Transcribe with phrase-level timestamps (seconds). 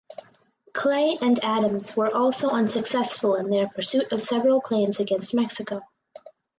[0.73, 5.81] Clay and Adams were also unsuccessful in their pursuit of several claims against Mexico.